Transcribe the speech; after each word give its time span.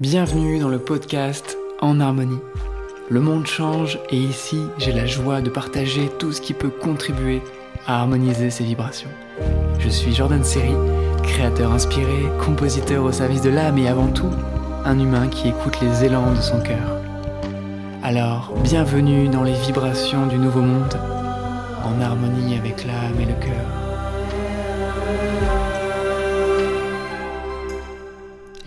Bienvenue 0.00 0.58
dans 0.58 0.70
le 0.70 0.80
podcast 0.80 1.56
En 1.80 2.00
Harmonie. 2.00 2.40
Le 3.10 3.20
monde 3.20 3.46
change 3.46 4.00
et 4.10 4.16
ici 4.16 4.60
j'ai 4.76 4.90
la 4.90 5.06
joie 5.06 5.40
de 5.40 5.50
partager 5.50 6.10
tout 6.18 6.32
ce 6.32 6.40
qui 6.40 6.52
peut 6.52 6.68
contribuer 6.68 7.40
à 7.86 8.00
harmoniser 8.00 8.50
ses 8.50 8.64
vibrations. 8.64 9.08
Je 9.78 9.88
suis 9.88 10.12
Jordan 10.12 10.42
Seri, 10.42 10.74
créateur 11.22 11.70
inspiré, 11.70 12.24
compositeur 12.44 13.04
au 13.04 13.12
service 13.12 13.42
de 13.42 13.50
l'âme 13.50 13.78
et 13.78 13.86
avant 13.86 14.08
tout, 14.08 14.32
un 14.84 14.98
humain 14.98 15.28
qui 15.28 15.50
écoute 15.50 15.80
les 15.80 16.02
élans 16.02 16.32
de 16.32 16.40
son 16.40 16.60
cœur. 16.60 17.00
Alors, 18.02 18.52
bienvenue 18.64 19.28
dans 19.28 19.44
les 19.44 19.52
vibrations 19.52 20.26
du 20.26 20.38
nouveau 20.38 20.62
monde, 20.62 20.98
en 21.84 22.00
harmonie 22.00 22.58
avec 22.58 22.84
l'âme 22.84 23.20
et 23.20 23.26
le 23.26 23.34
cœur. 23.34 23.84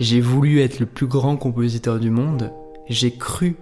J'ai 0.00 0.20
voulu 0.20 0.60
être 0.60 0.78
le 0.78 0.86
plus 0.86 1.08
grand 1.08 1.36
compositeur 1.36 1.98
du 1.98 2.10
monde. 2.10 2.52
J'ai 2.88 3.10
cru 3.10 3.56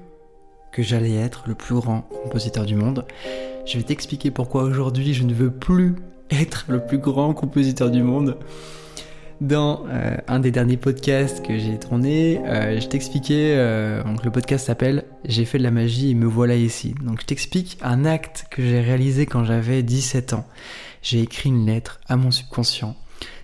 que 0.71 0.83
j'allais 0.83 1.15
être 1.15 1.45
le 1.47 1.55
plus 1.55 1.75
grand 1.75 2.03
compositeur 2.03 2.67
du 2.67 2.75
monde. 2.75 3.07
Je 3.65 3.79
vais 3.79 3.85
t'expliquer 3.85 4.31
pourquoi 4.31 4.65
aujourd'hui 4.65 5.15
je 5.15 5.25
ne 5.25 5.33
veux 5.33 5.51
plus 5.51 5.95
être 6.31 6.67
le 6.69 6.85
plus 6.85 6.99
grand 6.99 7.33
compositeur 7.33 7.91
du 7.91 8.03
monde. 8.03 8.37
Dans 9.41 9.85
euh, 9.89 10.17
un 10.29 10.39
des 10.39 10.51
derniers 10.51 10.77
podcasts 10.77 11.43
que 11.43 11.57
j'ai 11.57 11.79
tourné, 11.79 12.39
euh, 12.45 12.81
je 12.81 12.87
t'expliquais, 12.87 13.55
euh, 13.57 14.03
donc 14.03 14.23
le 14.23 14.31
podcast 14.31 14.67
s'appelle 14.67 15.05
J'ai 15.25 15.47
fait 15.47 15.57
de 15.57 15.63
la 15.63 15.71
magie 15.71 16.11
et 16.11 16.15
me 16.15 16.27
voilà 16.27 16.57
ici. 16.57 16.95
Donc 17.03 17.23
je 17.23 17.27
t'explique 17.27 17.79
un 17.81 18.05
acte 18.05 18.45
que 18.51 18.61
j'ai 18.63 18.81
réalisé 18.81 19.25
quand 19.25 19.45
j'avais 19.45 19.83
17 19.83 20.35
ans. 20.35 20.47
J'ai 21.01 21.21
écrit 21.21 21.49
une 21.49 21.65
lettre 21.65 22.01
à 22.09 22.17
mon 22.17 22.31
subconscient 22.31 22.95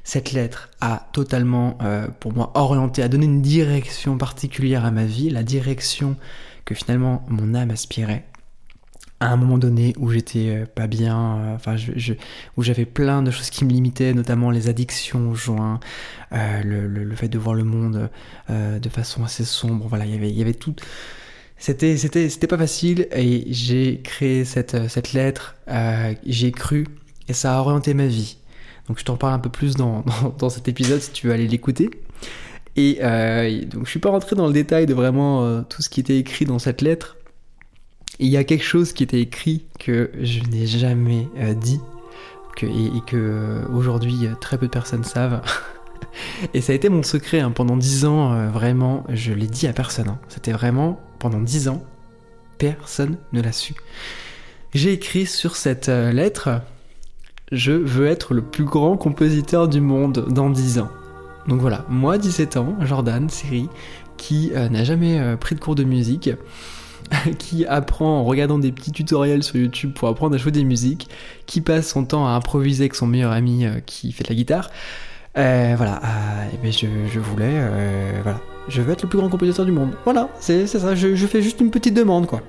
cette 0.05 0.33
lettre 0.33 0.69
a 0.80 1.09
totalement, 1.12 1.79
euh, 1.83 2.09
pour 2.20 2.33
moi, 2.33 2.51
orienté, 2.55 3.02
a 3.02 3.09
donné 3.09 3.27
une 3.27 3.43
direction 3.43 4.19
particulière 4.19 4.84
à 4.84 4.91
ma 4.91 5.05
vie, 5.05 5.30
la 5.30 5.43
direction 5.43 6.16
que 6.65 6.74
finalement 6.74 7.24
mon 7.29 7.55
âme 7.55 7.70
aspirait. 7.70 8.27
À 9.21 9.29
un 9.29 9.37
moment 9.37 9.59
donné 9.59 9.95
où 9.99 10.10
j'étais 10.10 10.49
euh, 10.49 10.66
pas 10.66 10.88
bien, 10.88 11.37
euh, 11.37 11.54
enfin, 11.54 11.77
où 12.57 12.62
j'avais 12.65 12.85
plein 12.85 13.23
de 13.23 13.30
choses 13.30 13.51
qui 13.51 13.65
me 13.65 13.71
limitaient, 13.71 14.12
notamment 14.12 14.51
les 14.51 14.68
addictions 14.68 15.30
aux 15.30 15.35
joints, 15.37 15.79
le, 16.32 16.88
le, 16.88 17.15
fait 17.15 17.29
de 17.29 17.38
voir 17.38 17.55
le 17.55 17.65
monde 17.65 18.10
de 18.49 18.88
façon 18.88 19.23
assez 19.23 19.45
sombre. 19.45 19.87
Voilà, 19.87 20.07
il 20.07 20.12
y 20.12 20.16
avait, 20.16 20.30
il 20.30 20.37
y 20.37 20.43
avait 20.43 20.55
tout. 20.55 20.74
C'était, 21.59 21.96
c'était, 21.96 22.29
c'était 22.29 22.49
pas 22.49 22.59
facile 22.59 23.07
et 23.15 23.45
j'ai 23.51 24.01
créé 24.02 24.45
cette, 24.45 24.88
cette 24.88 25.12
lettre, 25.12 25.55
j'ai 26.27 26.51
cru 26.51 26.87
et 27.29 27.34
ça 27.34 27.57
a 27.57 27.60
orienté 27.60 27.95
ma 27.95 28.07
vie. 28.07 28.38
Donc 28.88 28.99
je 28.99 29.05
t'en 29.05 29.16
parle 29.16 29.35
un 29.35 29.38
peu 29.38 29.51
plus 29.51 29.75
dans, 29.77 30.05
dans, 30.38 30.49
cet 30.49 30.69
épisode 30.69 31.01
si 31.01 31.13
tu 31.13 31.27
veux 31.27 31.33
aller 31.33 31.49
l'écouter. 31.49 31.91
Et 32.77 32.99
euh, 33.02 33.65
donc 33.66 33.85
je 33.85 33.91
suis 33.91 34.01
pas 34.01 34.11
rentré 34.11 34.35
dans 34.35 34.47
le 34.47 34.52
détail 34.52 34.87
de 34.87 34.95
vraiment 34.95 35.45
euh, 35.45 35.63
tout 35.69 35.83
ce 35.83 35.89
qui 35.89 36.01
était 36.01 36.19
écrit 36.19 36.45
dans 36.45 36.59
cette 36.59 36.80
lettre. 36.80 37.16
Il 38.19 38.29
y 38.29 38.37
a 38.37 38.45
quelque 38.45 38.65
chose 38.65 38.93
qui 38.93 39.02
était 39.02 39.21
écrit 39.21 39.66
que 39.79 40.11
je 40.21 40.41
n'ai 40.51 40.66
jamais 40.66 41.29
euh, 41.39 41.55
dit 41.55 41.80
que, 42.57 42.66
et, 42.66 43.01
que 43.07 43.65
aujourd'hui 43.74 44.27
très 44.41 44.59
peu 44.59 44.66
de 44.66 44.71
personnes 44.71 45.05
savent. 45.05 45.43
et 46.55 46.61
ça 46.61 46.73
a 46.73 46.77
été 46.77 46.89
mon 46.89 47.02
secret 47.02 47.41
hein. 47.41 47.51
pendant 47.51 47.77
dix 47.77 48.05
ans, 48.05 48.51
vraiment, 48.51 49.05
je 49.09 49.33
l'ai 49.33 49.46
dit 49.46 49.67
à 49.67 49.73
personne. 49.73 50.09
Hein. 50.09 50.19
C'était 50.29 50.52
vraiment 50.52 51.01
pendant 51.19 51.41
dix 51.41 51.69
ans, 51.69 51.83
personne 52.59 53.17
ne 53.33 53.41
l'a 53.41 53.52
su. 53.52 53.74
J'ai 54.74 54.93
écrit 54.93 55.27
sur 55.27 55.57
cette 55.57 55.89
lettre 55.89 56.63
je 57.53 57.73
veux 57.73 58.07
être 58.07 58.35
le 58.35 58.41
plus 58.41 58.65
grand 58.65 58.97
compositeur 58.97 59.69
du 59.69 59.81
monde 59.81 60.27
dans 60.31 60.51
10 60.51 60.79
ans. 60.81 60.89
Donc 61.47 61.61
voilà, 61.61 61.85
moi 61.89 62.19
17 62.19 62.57
ans, 62.57 62.77
Jordan, 62.81 63.29
série, 63.29 63.69
qui 64.17 64.53
euh, 64.55 64.69
n'a 64.69 64.84
jamais 64.84 65.21
euh, 65.21 65.37
pris 65.37 65.55
de 65.55 65.61
cours 65.61 65.75
de 65.75 65.84
musique, 65.84 66.31
qui 67.39 67.67
apprend 67.67 68.21
en 68.21 68.25
regardant 68.25 68.59
des 68.59 68.73
petits 68.73 68.93
tutoriels 68.93 69.43
sur 69.43 69.56
YouTube 69.56 69.93
pour 69.95 70.09
apprendre 70.09 70.34
à 70.34 70.39
jouer 70.39 70.53
des 70.53 70.65
musiques, 70.65 71.09
qui 71.47 71.61
passe 71.61 71.89
son 71.89 72.05
temps 72.05 72.27
à 72.27 72.31
improviser 72.31 72.85
avec 72.85 72.95
son 72.95 73.07
meilleur 73.07 73.33
ami 73.33 73.67
euh, 73.67 73.81
qui 73.85 74.12
fait 74.12 74.25
de 74.25 74.31
la 74.31 74.35
guitare. 74.35 74.71
voilà, 75.35 76.01
et 76.53 76.57
ben 76.62 76.73
je, 76.73 77.19
voulais, 77.19 77.53
voilà, 78.23 78.41
je 78.69 78.81
veux 78.81 78.93
être 78.93 79.03
le 79.03 79.09
plus 79.09 79.19
grand 79.19 79.29
compositeur 79.29 79.67
du 79.67 79.73
monde. 79.73 79.91
Voilà, 80.05 80.29
c'est 80.41 80.67
ça, 80.67 80.95
je 80.95 81.27
fais 81.27 81.43
juste 81.43 81.61
une 81.61 81.71
petite 81.71 81.95
demande 81.95 82.27
quoi 82.27 82.41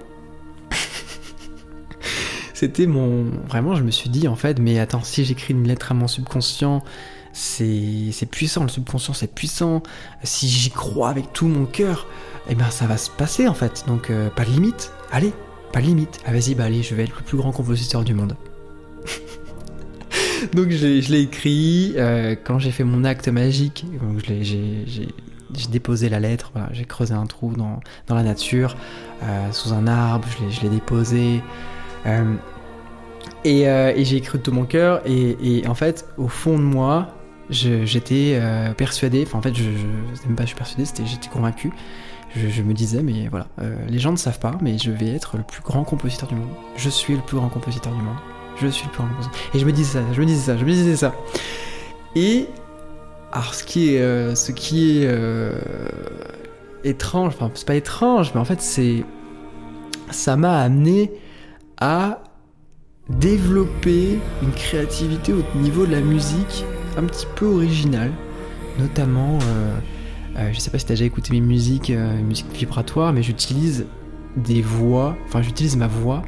c'était 2.63 2.88
mon. 2.88 3.25
Vraiment, 3.50 3.75
je 3.75 3.84
me 3.84 3.91
suis 3.91 4.09
dit, 4.09 4.29
en 4.29 4.38
fait, 4.38 4.57
mais 4.57 4.79
attends, 4.79 5.03
si 5.03 5.25
j'écris 5.25 5.53
une 5.53 5.68
lettre 5.68 5.91
à 5.91 5.96
mon 5.96 6.07
subconscient, 6.07 6.81
c'est 7.34 8.28
puissant, 8.29 8.63
le 8.63 8.69
subconscient 8.69 9.13
c'est 9.13 9.34
puissant. 9.34 9.84
Si 10.24 10.47
j'y 10.47 10.69
crois 10.69 11.09
avec 11.09 11.34
tout 11.34 11.47
mon 11.47 11.66
cœur, 11.66 12.07
eh 12.47 12.56
ben 12.56 12.69
ça 12.69 12.85
va 12.85 12.97
se 12.97 13.09
passer 13.09 13.47
en 13.47 13.53
fait. 13.53 13.84
Donc 13.88 14.09
euh, 14.09 14.29
pas 14.29 14.46
de 14.46 14.51
limite. 14.51 14.94
Allez, 15.12 15.34
pas 15.74 15.81
de 15.81 15.88
limite. 15.88 16.19
Ah 16.25 16.31
vas-y, 16.31 16.56
bah 16.56 16.66
allez, 16.66 16.84
je 16.84 16.96
vais 16.96 17.03
être 17.03 17.16
le 17.18 17.24
plus 17.24 17.38
grand 17.38 17.51
compositeur 17.51 18.03
du 18.03 18.13
monde. 18.13 18.38
donc 20.53 20.69
je 20.69 21.12
l'ai 21.12 21.22
écrit 21.22 21.95
euh, 21.97 22.35
quand 22.41 22.59
j'ai 22.59 22.72
fait 22.72 22.85
mon 22.85 23.03
acte 23.03 23.28
magique. 23.28 23.85
J'ai 25.56 25.68
déposé 25.69 26.09
la 26.09 26.19
lettre, 26.19 26.51
j'ai 26.72 26.85
creusé 26.85 27.13
un 27.13 27.25
trou 27.25 27.53
dans, 27.53 27.80
dans 28.07 28.16
la 28.16 28.24
nature, 28.24 28.75
euh, 29.22 29.51
sous 29.51 29.74
un 29.74 29.85
arbre, 29.85 30.28
je 30.50 30.62
l'ai 30.62 30.69
déposé. 30.69 31.41
Euh, 33.45 33.94
et, 33.95 34.06
j'ai 34.06 34.17
écrit 34.17 34.38
de 34.38 34.44
tout 34.44 34.51
mon 34.51 34.66
cœur. 34.66 35.01
Et, 35.06 35.63
en 35.67 35.75
fait, 35.75 36.06
au 36.17 36.28
fond 36.28 36.57
de 36.57 36.63
moi, 36.63 37.07
j'étais 37.50 38.38
euh, 38.39 38.73
persuadé. 38.73 39.23
Enfin, 39.25 39.39
en 39.39 39.41
fait, 39.41 39.56
je, 39.56 39.63
je 39.63 40.28
même 40.28 40.35
pas 40.35 40.44
je 40.44 40.47
suis 40.47 40.56
persuadé, 40.56 40.85
j'étais 41.06 41.29
convaincu. 41.29 41.72
Je, 42.35 42.63
me 42.63 42.73
disais, 42.73 43.03
mais 43.03 43.28
voilà, 43.28 43.45
euh, 43.62 43.75
les 43.88 44.00
gens 44.00 44.12
ne 44.12 44.17
savent 44.17 44.39
pas, 44.39 44.57
mais 44.59 44.79
je 44.79 44.89
vais 44.89 45.09
être 45.09 45.38
le 45.38 45.44
plus 45.44 45.62
grand 45.62 45.83
compositeur 45.83 46.28
du 46.28 46.35
monde. 46.35 46.50
Je 46.75 46.89
suis 46.89 47.16
le 47.16 47.22
plus 47.22 47.38
grand 47.38 47.50
compositeur 47.50 47.94
du 47.94 48.01
monde. 48.01 48.16
Je 48.59 48.67
suis 48.67 48.85
le 48.85 48.91
plus 48.91 49.03
grand 49.03 49.09
compositeur. 49.09 49.39
Et 49.53 49.59
je 49.59 49.66
me 49.66 49.72
disais 49.72 50.00
ça, 50.00 50.06
je 50.13 50.19
me 50.19 50.25
disais 50.25 50.41
ça, 50.41 50.57
je 50.57 50.66
me 50.66 50.72
disais 50.72 50.95
ça. 50.95 51.13
Et 52.16 52.47
alors, 53.31 53.53
ce 53.53 53.63
qui 53.63 53.94
est, 53.94 54.35
ce 54.35 54.51
qui 54.51 55.03
est 55.03 55.07
étrange, 56.83 57.33
enfin, 57.35 57.51
c'est 57.53 57.67
pas 57.67 57.75
étrange, 57.75 58.31
mais 58.33 58.41
en 58.41 58.45
fait, 58.45 58.62
c'est 58.62 59.06
ça 60.09 60.35
m'a 60.35 60.59
amené 60.59 61.12
à 61.79 62.23
développer 63.09 64.19
une 64.41 64.52
créativité 64.52 65.34
au 65.34 65.44
niveau 65.58 65.86
de 65.86 65.91
la 65.91 66.02
musique 66.02 66.66
un 66.97 67.03
petit 67.03 67.28
peu 67.36 67.46
originale, 67.46 68.12
notamment, 68.80 69.40
euh, 69.44 69.75
euh, 70.38 70.50
je 70.53 70.59
sais 70.59 70.72
pas 70.72 70.80
si 70.80 70.86
t'as 70.86 70.94
déjà 70.94 71.06
écouté 71.06 71.34
mes 71.34 71.42
musiques, 71.42 71.90
euh, 71.90 72.22
musique 72.22 72.52
vibratoire, 72.53 73.13
mais 73.13 73.24
j'utilise 73.24 73.86
des 74.38 74.62
voix, 74.62 75.16
enfin 75.25 75.42
j'utilise 75.42 75.75
ma 75.75 75.88
voix 75.88 76.24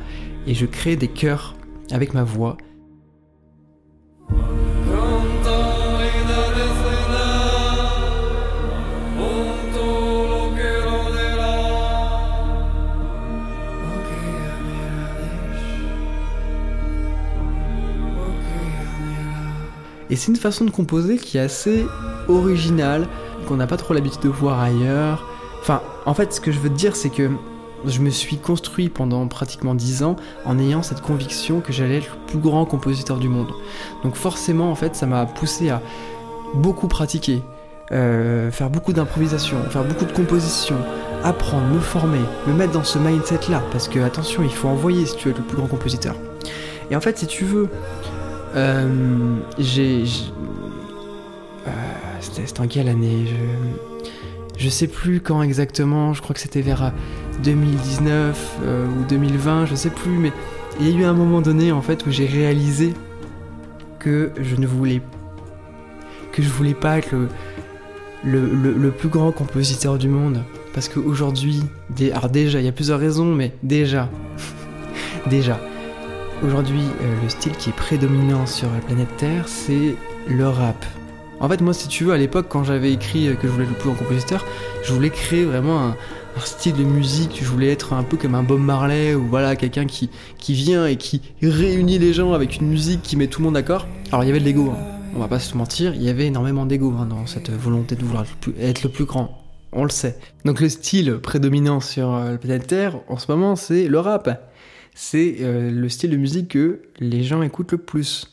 et 0.48 0.54
je 0.54 0.66
crée 0.66 0.96
des 0.96 1.08
chœurs 1.08 1.56
avec 1.92 2.14
ma 2.14 2.24
voix 2.24 2.58
Et 20.16 20.18
c'est 20.18 20.32
une 20.32 20.38
façon 20.38 20.64
de 20.64 20.72
composer 20.72 21.18
qui 21.18 21.38
est 21.38 21.42
assez 21.42 21.86
originale, 22.30 23.06
qu'on 23.50 23.58
n'a 23.58 23.68
pas 23.68 23.76
trop 23.76 23.94
l'habitude 23.94 24.22
de 24.22 24.30
voir 24.30 24.62
ailleurs. 24.62 25.28
Enfin, 25.60 25.82
en 26.06 26.14
fait, 26.14 26.32
ce 26.32 26.40
que 26.40 26.54
je 26.54 26.60
veux 26.62 26.70
te 26.70 26.78
dire, 26.78 26.96
c'est 26.96 27.10
que 27.10 27.30
je 27.86 28.00
me 28.00 28.10
suis 28.10 28.38
construit 28.38 28.88
pendant 28.88 29.28
pratiquement 29.28 29.76
10 29.76 30.04
ans 30.04 30.16
en 30.46 30.58
ayant 30.58 30.84
cette 30.84 31.02
conviction 31.02 31.60
que 31.60 31.74
j'allais 31.74 31.98
être 31.98 32.12
le 32.14 32.28
plus 32.28 32.38
grand 32.38 32.64
compositeur 32.64 33.18
du 33.18 33.28
monde. 33.28 33.50
Donc 34.06 34.16
forcément, 34.16 34.72
en 34.72 34.76
fait, 34.76 34.96
ça 34.96 35.06
m'a 35.06 35.26
poussé 35.26 35.70
à 35.70 35.82
beaucoup 36.54 36.88
pratiquer, 36.88 37.42
euh, 37.92 38.52
faire 38.52 38.70
beaucoup 38.70 38.94
d'improvisation, 38.94 39.58
faire 39.70 39.84
beaucoup 39.84 40.06
de 40.06 40.14
composition, 40.14 40.78
apprendre, 41.26 41.68
me 41.68 41.82
former, 41.82 42.22
me 42.48 42.54
mettre 42.54 42.72
dans 42.72 42.86
ce 42.86 43.00
mindset-là. 43.00 43.62
Parce 43.70 43.90
que, 43.90 44.00
attention, 44.00 44.44
il 44.44 44.54
faut 44.54 44.70
envoyer 44.70 45.08
si 45.08 45.18
tu 45.18 45.26
veux 45.26 45.32
être 45.32 45.40
le 45.40 45.44
plus 45.44 45.58
grand 45.58 45.68
compositeur. 45.68 46.16
Et 46.90 46.96
en 46.96 47.02
fait, 47.02 47.18
si 47.18 47.28
tu 47.28 47.44
veux 47.44 47.68
euh, 48.56 49.38
j'ai. 49.58 50.04
Euh, 51.68 51.72
c'était 52.22 52.62
en 52.62 52.68
quelle 52.68 52.88
année? 52.88 53.26
Je, 54.58 54.70
sais 54.70 54.88
plus 54.88 55.20
quand 55.20 55.42
exactement, 55.42 56.14
je 56.14 56.22
crois 56.22 56.34
que 56.34 56.40
c'était 56.40 56.62
vers 56.62 56.94
2019 57.44 58.60
euh, 58.64 58.88
ou 58.88 59.04
2020, 59.10 59.66
je 59.66 59.76
sais 59.76 59.90
plus, 59.90 60.18
mais 60.18 60.32
il 60.80 60.90
y 60.90 60.94
a 60.94 61.00
eu 61.00 61.04
un 61.04 61.14
moment 61.14 61.42
donné 61.42 61.72
en 61.72 61.82
fait 61.82 62.06
où 62.06 62.12
j'ai 62.12 62.26
réalisé 62.26 62.94
que 64.00 64.32
je 64.40 64.56
ne 64.56 64.66
voulais 64.66 65.02
que 66.32 66.42
je 66.42 66.50
voulais 66.50 66.74
pas 66.74 66.98
être 66.98 67.14
le, 67.14 67.30
le, 68.46 68.92
plus 68.92 69.08
grand 69.08 69.32
compositeur 69.32 69.98
du 69.98 70.10
monde. 70.10 70.44
Parce 70.74 70.90
qu'aujourd'hui, 70.90 71.64
alors 72.12 72.30
déjà, 72.30 72.60
il 72.60 72.66
y 72.66 72.70
a 72.70 72.74
plusieurs 72.74 73.00
raisons, 73.00 73.34
mais 73.34 73.54
déjà, 73.64 74.10
déjà, 75.28 75.60
Aujourd'hui, 76.44 76.82
euh, 76.82 77.22
le 77.24 77.30
style 77.30 77.54
qui 77.54 77.70
est 77.70 77.76
prédominant 77.76 78.46
sur 78.46 78.70
la 78.70 78.80
planète 78.80 79.16
Terre, 79.18 79.48
c'est 79.48 79.96
le 80.28 80.48
rap. 80.48 80.86
En 81.40 81.48
fait, 81.48 81.62
moi, 81.62 81.74
si 81.74 81.88
tu 81.88 82.04
veux, 82.04 82.14
à 82.14 82.18
l'époque, 82.18 82.48
quand 82.50 82.64
j'avais 82.64 82.92
écrit 82.92 83.30
que 83.38 83.48
je 83.48 83.54
voulais 83.54 83.66
le 83.66 83.74
plus 83.74 83.90
grand 83.90 83.98
compositeur, 83.98 84.46
je 84.84 84.92
voulais 84.94 85.10
créer 85.10 85.46
vraiment 85.46 85.80
un, 85.80 85.96
style 86.44 86.76
de 86.76 86.84
musique. 86.84 87.40
Je 87.42 87.48
voulais 87.48 87.72
être 87.72 87.94
un 87.94 88.04
peu 88.04 88.18
comme 88.18 88.36
un 88.36 88.44
Bob 88.44 88.60
Marley 88.60 89.16
ou 89.16 89.26
voilà, 89.28 89.56
quelqu'un 89.56 89.86
qui, 89.86 90.10
qui 90.38 90.54
vient 90.54 90.86
et 90.86 90.98
qui 90.98 91.22
réunit 91.42 92.00
les 92.00 92.12
gens 92.12 92.34
avec 92.34 92.58
une 92.58 92.68
musique 92.68 93.02
qui 93.02 93.16
met 93.16 93.28
tout 93.28 93.40
le 93.40 93.46
monde 93.46 93.54
d'accord. 93.54 93.88
Alors, 94.12 94.26
il 94.26 94.28
y 94.28 94.30
avait 94.30 94.42
de 94.42 94.46
l'ego, 94.46 94.74
hein. 94.76 95.00
on 95.16 95.20
va 95.20 95.30
pas 95.30 95.40
se 95.40 95.56
mentir, 95.56 95.96
il 95.96 96.04
y 96.04 96.10
avait 96.10 96.26
énormément 96.26 96.66
d'ego 96.66 96.94
hein, 97.00 97.06
dans 97.06 97.26
cette 97.26 97.50
volonté 97.50 97.96
de 97.96 98.04
vouloir 98.04 98.26
être 98.60 98.84
le 98.84 98.90
plus 98.90 99.06
grand. 99.06 99.42
On 99.72 99.84
le 99.84 99.90
sait. 99.90 100.18
Donc, 100.44 100.60
le 100.60 100.68
style 100.68 101.20
prédominant 101.20 101.80
sur 101.80 102.14
euh, 102.14 102.32
la 102.32 102.38
planète 102.38 102.68
Terre 102.68 103.00
en 103.08 103.18
ce 103.18 103.32
moment, 103.32 103.56
c'est 103.56 103.88
le 103.88 104.00
rap. 104.00 104.30
C'est 104.98 105.36
euh, 105.42 105.70
le 105.70 105.90
style 105.90 106.10
de 106.12 106.18
musique 106.18 106.48
que 106.52 106.80
les 107.00 107.22
gens 107.22 107.42
écoutent 107.42 107.74
le 107.74 107.78
plus. 107.78 108.32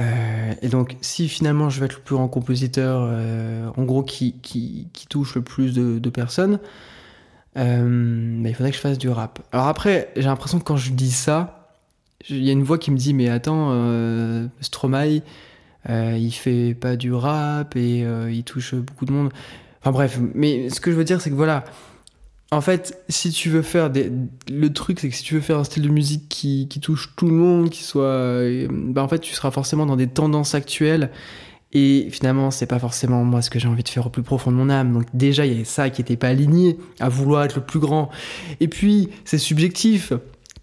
Euh, 0.00 0.54
et 0.62 0.68
donc, 0.68 0.96
si 1.02 1.28
finalement 1.28 1.68
je 1.68 1.80
veux 1.80 1.84
être 1.84 1.96
le 1.96 2.02
plus 2.02 2.16
grand 2.16 2.28
compositeur, 2.28 3.06
euh, 3.06 3.68
en 3.76 3.84
gros, 3.84 4.02
qui, 4.02 4.36
qui, 4.40 4.88
touche 5.10 5.34
le 5.34 5.42
plus 5.42 5.74
de, 5.74 6.08
personnes, 6.08 6.60
bah, 7.54 7.62
il 7.62 8.54
faudrait 8.54 8.70
que 8.70 8.76
je 8.76 8.80
fasse 8.80 8.96
du 8.96 9.10
rap. 9.10 9.40
Alors 9.52 9.66
après, 9.66 10.10
j'ai 10.16 10.22
l'impression 10.22 10.58
que 10.58 10.64
quand 10.64 10.78
je 10.78 10.92
dis 10.92 11.10
ça, 11.10 11.74
il 12.30 12.42
y 12.42 12.48
a 12.48 12.52
une 12.52 12.62
voix 12.62 12.78
qui 12.78 12.90
me 12.90 12.96
dit 12.96 13.12
Mais 13.12 13.28
attends, 13.28 13.68
Stromae, 14.62 15.20
il 15.88 16.30
fait 16.30 16.74
pas 16.74 16.96
du 16.96 17.12
rap 17.12 17.76
et 17.76 18.06
il 18.30 18.44
touche 18.44 18.74
beaucoup 18.74 19.04
de 19.04 19.12
monde. 19.12 19.30
Enfin 19.82 19.92
bref, 19.92 20.18
mais 20.34 20.70
ce 20.70 20.80
que 20.80 20.90
je 20.90 20.96
veux 20.96 21.04
dire, 21.04 21.20
c'est 21.20 21.30
que 21.30 21.34
voilà, 21.34 21.64
en 22.52 22.60
fait, 22.60 23.00
si 23.08 23.30
tu 23.30 23.48
veux 23.48 23.62
faire 23.62 23.90
des... 23.90 24.10
Le 24.50 24.72
truc, 24.72 24.98
c'est 24.98 25.08
que 25.08 25.14
si 25.14 25.22
tu 25.22 25.34
veux 25.34 25.40
faire 25.40 25.58
un 25.58 25.64
style 25.64 25.84
de 25.84 25.88
musique 25.88 26.28
qui, 26.28 26.66
touche 26.82 27.12
tout 27.16 27.26
le 27.26 27.34
monde, 27.34 27.70
qui 27.70 27.84
soit... 27.84 28.40
Ben 28.68 29.02
en 29.02 29.08
fait, 29.08 29.20
tu 29.20 29.34
seras 29.34 29.52
forcément 29.52 29.86
dans 29.86 29.96
des 29.96 30.08
tendances 30.08 30.54
actuelles. 30.54 31.10
Et 31.72 32.08
finalement, 32.10 32.50
c'est 32.50 32.66
pas 32.66 32.80
forcément 32.80 33.22
moi 33.22 33.42
ce 33.42 33.50
que 33.50 33.60
j'ai 33.60 33.68
envie 33.68 33.84
de 33.84 33.88
faire 33.88 34.04
au 34.06 34.10
plus 34.10 34.24
profond 34.24 34.50
de 34.50 34.56
mon 34.56 34.68
âme. 34.68 34.92
Donc 34.92 35.04
déjà, 35.14 35.46
il 35.46 35.52
y 35.52 35.54
avait 35.54 35.64
ça 35.64 35.90
qui 35.90 36.00
était 36.00 36.16
pas 36.16 36.28
aligné 36.28 36.76
à 36.98 37.08
vouloir 37.08 37.44
être 37.44 37.54
le 37.54 37.62
plus 37.62 37.78
grand. 37.78 38.10
Et 38.58 38.66
puis, 38.66 39.10
c'est 39.24 39.38
subjectif. 39.38 40.12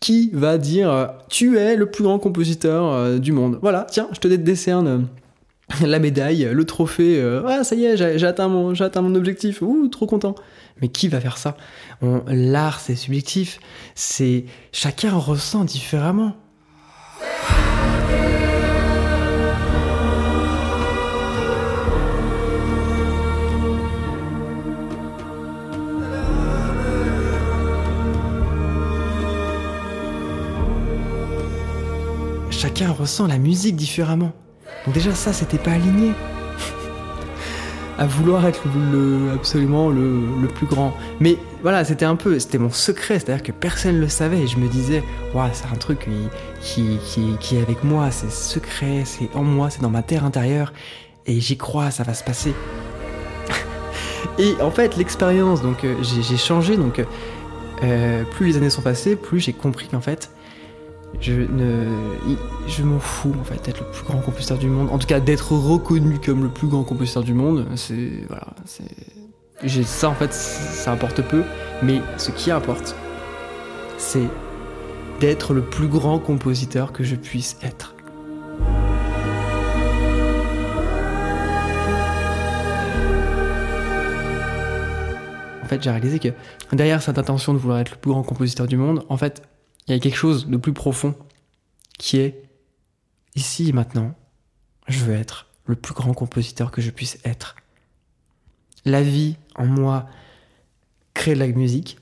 Qui 0.02 0.30
va 0.32 0.60
dire 0.60 1.10
tu 1.28 1.58
es 1.58 1.76
le 1.76 1.90
plus 1.90 2.04
grand 2.04 2.20
compositeur 2.20 2.92
euh, 2.92 3.18
du 3.18 3.32
monde? 3.32 3.58
Voilà, 3.64 3.88
tiens, 3.90 4.08
je 4.14 4.20
te 4.20 4.28
décerne 4.28 5.08
la 5.86 6.00
médaille, 6.00 6.50
le 6.52 6.66
trophée. 6.66 7.20
Euh, 7.20 7.44
ah, 7.46 7.64
ça 7.64 7.76
y 7.76 7.86
est, 7.86 7.98
j'ai 7.98 8.34
mon, 8.48 8.74
atteint 8.82 9.02
mon 9.02 9.16
objectif. 9.16 9.62
Ouh, 9.62 9.88
trop 9.90 10.06
content. 10.06 10.36
Mais 10.82 10.90
qui 10.90 11.08
va 11.08 11.20
faire 11.20 11.38
ça? 11.38 11.58
L'art, 12.28 12.80
c'est 12.80 12.96
subjectif. 12.96 13.60
C'est 13.96 14.46
chacun 14.72 15.16
ressent 15.16 15.66
différemment. 15.66 16.36
Chacun 32.52 32.92
ressent 32.92 33.28
la 33.28 33.38
musique 33.38 33.76
différemment. 33.76 34.34
Donc 34.88 34.94
déjà 34.94 35.14
ça, 35.14 35.34
c'était 35.34 35.58
pas 35.58 35.72
aligné 35.72 36.14
à 37.98 38.08
vouloir 38.08 38.46
être 38.46 38.62
le, 38.90 39.32
absolument 39.34 39.90
le, 39.90 40.22
le, 40.42 40.48
plus 40.48 40.66
grand. 40.66 40.96
Mais 41.20 41.38
voilà, 41.62 41.84
c'était 41.84 42.06
un 42.06 42.16
peu, 42.16 42.40
c'était 42.40 42.58
mon 42.58 42.70
secret, 42.70 43.20
c'est-à-dire 43.20 43.44
que 43.44 43.52
personne 43.52 43.96
ne 43.96 44.00
le 44.00 44.08
savait 44.08 44.40
et 44.40 44.48
je 44.48 44.58
me 44.58 44.70
disais, 44.70 45.04
waouh, 45.34 45.50
c'est 45.52 45.66
un 45.66 45.76
truc 45.76 46.08
qui, 46.62 47.00
qui, 47.04 47.36
qui, 47.38 47.58
est 47.58 47.62
avec 47.62 47.84
moi, 47.84 48.12
c'est 48.12 48.32
secret, 48.32 49.02
c'est 49.04 49.28
en 49.36 49.44
moi, 49.44 49.70
c'est 49.70 49.82
dans 49.82 49.90
ma 49.90 50.04
terre 50.04 50.24
intérieure 50.24 50.72
et 51.26 51.42
j'y 51.42 51.58
crois, 51.58 51.92
ça 51.92 52.04
va 52.04 52.14
se 52.14 52.24
passer. 52.24 52.54
et 54.40 54.54
en 54.62 54.72
fait, 54.72 54.96
l'expérience, 54.96 55.62
donc 55.62 55.84
euh, 55.84 55.96
j'ai 56.02 56.38
changé, 56.38 56.78
donc 56.78 57.04
euh, 57.84 58.24
plus 58.32 58.46
les 58.46 58.56
années 58.56 58.70
sont 58.70 58.84
passées, 58.84 59.18
plus 59.18 59.42
j'ai 59.42 59.52
compris 59.52 59.88
qu'en 59.88 60.00
fait, 60.00 60.32
je 61.20 61.34
ne 61.34 61.86
je 62.68 62.84
m'en 62.84 63.00
fous 63.00 63.34
en 63.40 63.44
fait 63.44 63.64
d'être 63.66 63.80
le 63.82 63.92
plus 63.92 64.04
grand 64.04 64.20
compositeur 64.20 64.58
du 64.58 64.68
monde. 64.68 64.90
En 64.92 65.00
tout 65.00 65.08
cas 65.08 65.20
d'être 65.20 65.54
reconnu 65.54 66.20
comme 66.20 66.44
le 66.44 66.50
plus 66.50 66.68
grand 66.68 66.84
compositeur 66.84 67.24
du 67.24 67.34
monde 67.34 67.66
c'est 67.76 68.24
voilà 68.28 68.48
c'est 68.66 69.84
ça 69.84 70.10
en 70.10 70.14
fait 70.14 70.34
ça 70.34 70.92
importe 70.92 71.22
peu 71.22 71.44
mais 71.82 72.02
ce 72.18 72.32
qui 72.32 72.52
importe 72.52 72.96
c'est 73.98 74.28
d'être 75.20 75.54
le 75.54 75.62
plus 75.62 75.88
grand 75.88 76.20
compositeur 76.20 76.92
que 76.92 77.04
je 77.04 77.16
puisse 77.16 77.58
être. 77.64 77.96
En 85.64 85.68
fait 85.68 85.82
j'ai 85.82 85.90
réalisé 85.90 86.20
que 86.20 86.30
derrière 86.72 87.02
cette 87.02 87.18
intention 87.18 87.54
de 87.54 87.58
vouloir 87.58 87.80
être 87.80 87.92
le 87.92 87.98
plus 87.98 88.12
grand 88.12 88.24
compositeur 88.24 88.68
du 88.68 88.78
monde 88.78 89.04
en 89.10 89.18
fait 89.18 89.42
il 89.88 89.94
y 89.94 89.96
a 89.96 90.00
quelque 90.00 90.18
chose 90.18 90.48
de 90.48 90.58
plus 90.58 90.74
profond 90.74 91.16
qui 91.98 92.18
est 92.18 92.44
ici 93.36 93.70
et 93.70 93.72
maintenant, 93.72 94.14
je 94.88 95.00
veux 95.00 95.16
être 95.16 95.48
le 95.66 95.76
plus 95.76 95.94
grand 95.94 96.14
compositeur 96.14 96.72
que 96.72 96.82
je 96.82 96.92
puisse 96.92 97.20
être. 97.24 97.56
La 98.86 99.02
vie 99.02 99.38
en 99.56 99.66
moi 99.66 100.08
crée 101.14 101.36
la 101.36 101.48
musique, 101.48 101.98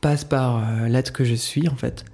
passe 0.00 0.24
par 0.24 0.56
euh, 0.56 0.88
l'être 0.88 1.12
que 1.12 1.24
je 1.24 1.34
suis 1.34 1.68
en 1.68 1.76
fait, 1.76 2.04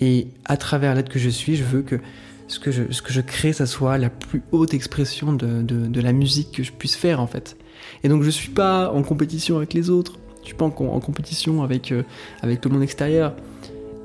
et 0.00 0.28
à 0.44 0.56
travers 0.56 0.94
l'être 0.94 1.08
que 1.08 1.18
je 1.18 1.30
suis, 1.30 1.56
je 1.56 1.64
veux 1.64 1.82
que 1.82 2.00
ce 2.46 2.58
que 2.58 2.70
je, 2.70 3.20
crée, 3.22 3.54
ça 3.54 3.64
soit 3.64 3.96
la 3.96 4.10
plus 4.10 4.42
haute 4.52 4.74
expression 4.74 5.32
de, 5.32 5.62
de, 5.62 5.86
de 5.86 6.00
la 6.00 6.12
musique 6.12 6.52
que 6.52 6.62
je 6.62 6.72
puisse 6.72 6.94
faire 6.94 7.20
en 7.20 7.26
fait. 7.26 7.56
Et 8.02 8.08
donc 8.08 8.22
je 8.22 8.30
suis 8.30 8.50
pas 8.50 8.92
en 8.92 9.02
compétition 9.02 9.56
avec 9.56 9.72
les 9.72 9.88
autres, 9.88 10.18
je 10.42 10.48
suis 10.48 10.54
pas 10.54 10.66
en, 10.66 10.68
en 10.68 11.00
compétition 11.00 11.62
avec, 11.62 11.90
euh, 11.90 12.02
avec 12.42 12.64
le 12.64 12.70
monde 12.70 12.82
extérieur 12.82 13.34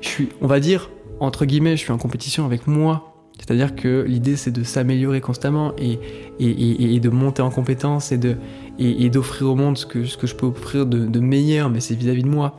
je 0.00 0.08
suis, 0.08 0.28
on 0.40 0.46
va 0.46 0.60
dire, 0.60 0.90
entre 1.20 1.44
guillemets, 1.44 1.76
je 1.76 1.82
suis 1.82 1.92
en 1.92 1.98
compétition 1.98 2.46
avec 2.46 2.66
moi. 2.66 3.06
C'est-à-dire 3.38 3.74
que 3.74 4.04
l'idée, 4.06 4.36
c'est 4.36 4.50
de 4.50 4.62
s'améliorer 4.62 5.20
constamment 5.20 5.72
et, 5.78 5.98
de 6.38 7.08
monter 7.08 7.42
en 7.42 7.50
compétence 7.50 8.12
et, 8.12 8.18
d'offrir 9.08 9.48
au 9.48 9.54
monde 9.54 9.78
ce 9.78 9.86
que, 9.86 10.04
je 10.04 10.34
peux 10.34 10.46
offrir 10.46 10.86
de, 10.86 11.20
meilleur, 11.20 11.70
mais 11.70 11.80
c'est 11.80 11.94
vis-à-vis 11.94 12.22
de 12.22 12.28
moi. 12.28 12.58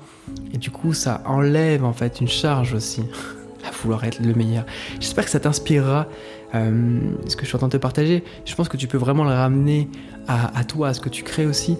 Et 0.54 0.58
du 0.58 0.72
coup, 0.72 0.94
ça 0.94 1.22
enlève 1.26 1.84
en 1.84 1.94
fait 1.94 2.20
une 2.20 2.28
charge 2.28 2.74
aussi 2.74 3.04
à 3.68 3.72
vouloir 3.82 4.04
être 4.06 4.20
le 4.22 4.34
meilleur. 4.34 4.66
J'espère 5.00 5.26
que 5.26 5.32
ça 5.32 5.40
t'inspirera 5.40 6.08
euh, 6.56 7.00
ce 7.28 7.36
que 7.36 7.44
je 7.44 7.48
suis 7.48 7.56
en 7.56 7.60
train 7.60 7.68
de 7.68 7.74
te 7.74 7.78
partager. 7.78 8.24
Je 8.46 8.56
pense 8.56 8.68
que 8.68 8.78
tu 8.78 8.88
peux 8.88 8.98
vraiment 8.98 9.24
le 9.24 9.32
ramener 9.32 9.88
à 10.28 10.64
toi, 10.64 10.90
à 10.90 10.94
ce 10.94 11.02
que 11.02 11.10
tu 11.10 11.24
crées 11.24 11.46
aussi 11.46 11.78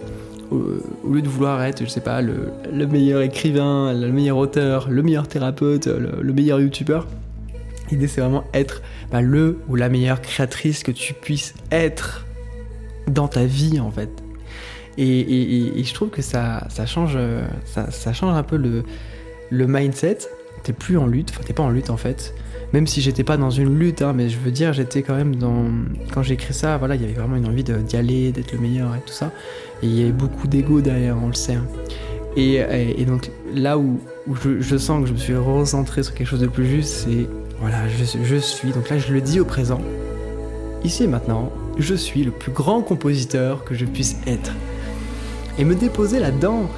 au, 0.52 1.14
lieu 1.14 1.22
de 1.22 1.30
vouloir 1.30 1.64
être, 1.64 1.84
je 1.84 1.90
sais 1.90 2.02
pas, 2.02 2.22
le, 2.22 2.52
meilleur 2.88 3.22
écrivain, 3.22 3.94
le 3.94 4.12
meilleur 4.12 4.38
auteur, 4.38 4.90
le 4.90 5.02
meilleur 5.02 5.28
thérapeute, 5.28 5.88
le, 5.88 6.34
meilleur 6.34 6.60
youtubeur, 6.60 7.08
l'idée 7.90 8.08
c'est 8.08 8.22
vraiment 8.22 8.44
être 8.54 8.82
bah, 9.12 9.22
le 9.22 9.60
ou 9.70 9.76
la 9.76 9.90
meilleure 9.90 10.22
créatrice 10.22 10.84
que 10.84 10.92
tu 10.92 11.14
puisses 11.14 11.54
être 11.72 12.26
dans 13.08 13.28
ta 13.28 13.46
vie 13.46 13.80
en 13.80 13.92
fait. 13.92 14.10
Et, 14.98 15.84
je 15.84 15.94
trouve 15.94 16.10
que 16.10 16.22
ça, 16.22 16.68
change, 16.86 17.18
ça, 17.66 18.14
change 18.14 18.36
un 18.36 18.44
peu 18.44 18.58
le, 18.58 18.84
le 19.50 19.68
mindset. 19.68 20.20
T'es 20.64 20.74
plus 20.74 20.98
en 20.98 21.08
lutte, 21.08 21.32
enfin 21.32 21.42
t'es 21.44 21.54
pas 21.54 21.64
en 21.64 21.72
lutte 21.72 21.90
en 21.90 21.98
fait 21.98 22.36
même 22.74 22.88
si 22.88 23.02
j'étais 23.02 23.24
pas 23.24 23.38
dans 23.38 23.50
une 23.50 23.78
lutte, 23.78 24.02
hein, 24.02 24.14
mais 24.16 24.30
je 24.30 24.38
veux 24.38 24.52
dire, 24.52 24.74
j'étais 24.74 25.02
quand 25.02 25.16
même 25.16 25.36
dans. 25.36 25.66
Quand 26.14 26.24
j'ai 26.24 26.36
écrit 26.36 26.54
ça, 26.54 26.78
voilà, 26.78 26.96
il 26.96 27.02
y 27.02 27.04
avait 27.04 27.14
vraiment 27.14 27.36
une 27.36 27.48
envie 27.48 27.64
d'y 27.64 27.96
aller, 27.96 28.32
d'être 28.32 28.54
le 28.54 28.60
meilleur 28.60 28.96
et 28.96 29.00
tout 29.06 29.14
ça. 29.14 29.32
Et 29.84 29.88
il 29.88 29.94
y 29.94 30.04
avait 30.04 30.12
beaucoup 30.12 30.48
d'ego 30.48 30.82
derrière, 30.82 31.18
on 31.22 31.28
le 31.28 31.34
sait. 31.34 31.56
Hein. 31.56 31.66
Et, 32.38 33.04
donc 33.06 33.30
là 33.54 33.78
où, 33.78 34.00
je, 34.42 34.78
sens 34.78 35.02
que 35.02 35.08
je 35.08 35.14
me 35.14 35.18
suis 35.18 35.36
recentré 35.36 36.02
sur 36.04 36.14
quelque 36.14 36.28
chose 36.28 36.40
de 36.40 36.48
plus 36.48 36.66
juste, 36.66 37.06
c'est 37.06 37.28
voilà, 37.60 37.88
je, 37.90 38.24
je 38.24 38.36
suis. 38.38 38.70
Donc 38.72 38.90
là, 38.90 38.98
je 38.98 39.12
le 39.12 39.20
dis 39.20 39.40
au 39.40 39.46
présent. 39.46 39.82
Ici 40.84 41.04
et 41.04 41.08
maintenant, 41.08 41.52
je 41.78 41.94
suis 41.94 42.24
le 42.24 42.32
plus 42.32 42.52
grand 42.52 42.82
compositeur 42.82 43.66
que 43.66 43.76
je 43.76 43.86
puisse 43.86 44.16
être. 44.26 44.54
Et 45.60 45.66
me 45.66 45.76
déposer 45.76 46.20
là-dedans, 46.20 46.70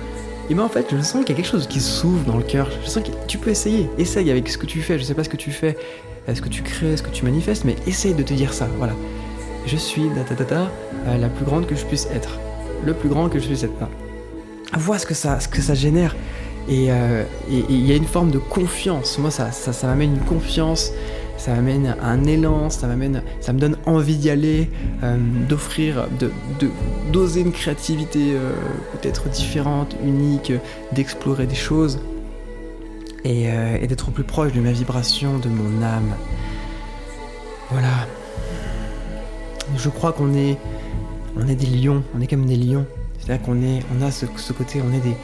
et 0.50 0.55
ben 0.55 0.63
en 0.63 0.69
fait, 0.69 0.88
je 0.91 1.01
sens 1.01 1.23
qu'il 1.23 1.29
y 1.29 1.33
a 1.33 1.35
quelque 1.41 1.51
chose 1.51 1.67
qui 1.67 1.79
s'ouvre 1.79 2.23
dans 2.25 2.38
le 2.38 2.43
cœur. 2.43 2.69
Je 2.83 2.89
sens 2.89 3.03
que 3.03 3.12
tu 3.27 3.38
peux 3.38 3.50
essayer. 3.50 3.89
Essaye 3.97 4.29
avec 4.29 4.50
ce 4.50 4.57
que 4.57 4.65
tu 4.65 4.81
fais. 4.81 5.00
Je 5.00 5.03
sais 5.03 5.13
pas 5.13 5.23
ce 5.23 5.29
que 5.29 5.38
tu 5.38 5.51
fais, 5.51 5.77
ce 6.33 6.41
que 6.41 6.50
tu 6.50 6.63
crées, 6.63 6.97
ce 6.97 7.03
que 7.03 7.09
tu 7.09 7.23
manifestes, 7.23 7.63
mais 7.63 7.75
essaye 7.88 8.13
de 8.13 8.23
te 8.23 8.33
dire 8.33 8.53
ça. 8.53 8.67
Voilà. 8.77 8.93
Je 9.65 9.77
suis 9.77 10.03
ta, 10.47 10.69
euh, 11.07 11.17
la 11.17 11.29
plus 11.29 11.45
grande 11.45 11.65
que 11.65 11.75
je 11.75 11.85
puisse 11.85 12.07
être. 12.13 12.39
Le 12.85 12.93
plus 12.93 13.07
grand 13.07 13.29
que 13.29 13.39
je 13.39 13.47
puisse 13.47 13.63
être. 13.63 13.71
Vois 14.77 14.97
ce 14.97 15.05
que 15.05 15.13
ça, 15.13 15.39
ce 15.39 15.47
que 15.47 15.62
ça 15.62 15.75
génère. 15.75 16.15
Et 16.67 16.91
euh, 16.91 17.23
il 17.50 17.85
y 17.85 17.93
a 17.93 17.95
une 17.95 18.05
forme 18.05 18.31
de 18.31 18.39
confiance. 18.39 19.17
Moi, 19.19 19.31
ça, 19.31 19.51
ça 19.51 19.88
m'amène 19.88 20.15
une 20.15 20.25
confiance 20.25 20.91
ça 21.38 21.54
m'amène 21.54 21.96
un 22.02 22.24
élan, 22.25 22.70
ça 22.70 22.88
m'amène, 22.88 23.24
ça 23.42 23.54
me 23.54 23.60
donne 23.60 23.78
envie 23.86 24.18
d'y 24.18 24.30
aller, 24.30 24.70
euh, 25.04 25.18
d'offrir, 25.50 26.08
de, 26.20 26.32
d'oser 27.12 27.42
une 27.42 27.52
créativité 27.52 28.34
euh, 28.36 28.54
peut-être 28.94 29.30
différente, 29.30 29.96
unique, 30.04 30.54
d'explorer 30.94 31.48
des 31.48 31.56
choses 31.56 32.00
et, 33.24 33.50
euh, 33.50 33.86
d'être 33.86 34.12
plus 34.12 34.24
proche 34.24 34.54
de 34.54 34.62
ma 34.62 34.72
vibration, 34.72 35.40
de 35.40 35.50
mon 35.50 35.82
âme. 35.84 36.16
Voilà. 37.72 38.08
je 39.78 39.90
crois 39.90 40.13
qu'on 40.13 40.34
est, 40.34 40.58
on 41.36 41.48
est 41.48 41.56
des 41.56 41.66
lions, 41.66 42.04
on 42.16 42.22
est 42.22 42.28
comme 42.28 42.46
des 42.46 42.58
lions. 42.58 42.86
C'est-à-dire 43.20 43.46
qu'on 43.46 43.62
est, 43.62 43.80
on 43.98 44.02
a 44.02 44.12
ce, 44.12 44.25
côté, 44.52 44.82
on 44.82 44.94
est 44.94 45.00
des, 45.00 45.16